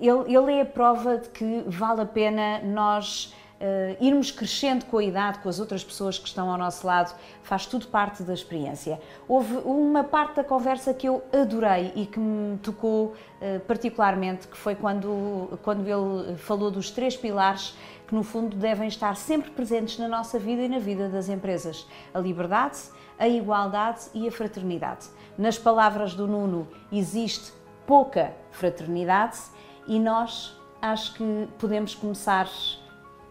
ele, 0.00 0.34
ele, 0.34 0.52
é 0.52 0.62
a 0.62 0.64
prova 0.64 1.18
de 1.18 1.28
que 1.28 1.62
vale 1.66 2.00
a 2.00 2.06
pena 2.06 2.60
nós 2.60 3.34
uh, 3.60 4.04
irmos 4.04 4.30
crescendo 4.30 4.86
com 4.86 4.98
a 4.98 5.04
idade, 5.04 5.38
com 5.40 5.48
as 5.48 5.60
outras 5.60 5.84
pessoas 5.84 6.18
que 6.18 6.26
estão 6.26 6.50
ao 6.50 6.58
nosso 6.58 6.86
lado, 6.86 7.14
faz 7.42 7.66
tudo 7.66 7.86
parte 7.86 8.22
da 8.22 8.32
experiência. 8.32 9.00
Houve 9.28 9.56
uma 9.58 10.02
parte 10.02 10.36
da 10.36 10.44
conversa 10.44 10.94
que 10.94 11.08
eu 11.08 11.22
adorei 11.32 11.92
e 11.94 12.06
que 12.06 12.18
me 12.18 12.58
tocou 12.58 13.14
uh, 13.40 13.60
particularmente, 13.66 14.48
que 14.48 14.56
foi 14.56 14.74
quando, 14.74 15.58
quando 15.62 15.86
ele 15.86 16.36
falou 16.36 16.70
dos 16.70 16.90
três 16.90 17.16
pilares 17.16 17.74
que 18.08 18.14
no 18.14 18.24
fundo 18.24 18.56
devem 18.56 18.88
estar 18.88 19.14
sempre 19.14 19.50
presentes 19.50 19.96
na 19.98 20.08
nossa 20.08 20.36
vida 20.38 20.62
e 20.62 20.68
na 20.68 20.80
vida 20.80 21.08
das 21.08 21.28
empresas: 21.28 21.86
a 22.12 22.18
liberdade, 22.18 22.78
a 23.18 23.28
igualdade 23.28 24.00
e 24.14 24.26
a 24.26 24.32
fraternidade. 24.32 25.06
Nas 25.38 25.56
palavras 25.56 26.14
do 26.14 26.26
Nuno, 26.26 26.66
existe 26.90 27.52
pouca 27.86 28.34
fraternidade 28.50 29.38
e 29.86 29.98
nós 29.98 30.58
acho 30.82 31.14
que 31.14 31.48
podemos 31.58 31.94
começar 31.94 32.48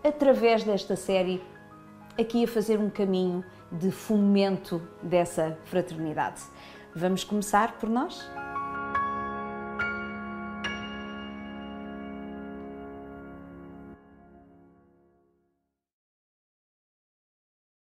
através 0.03 0.63
desta 0.63 0.95
série 0.95 1.41
aqui 2.17 2.43
a 2.43 2.47
fazer 2.47 2.79
um 2.79 2.89
caminho 2.89 3.43
de 3.71 3.91
fomento 3.91 4.81
dessa 5.01 5.57
fraternidade. 5.65 6.41
Vamos 6.95 7.23
começar 7.23 7.73
por 7.73 7.89
nós? 7.89 8.29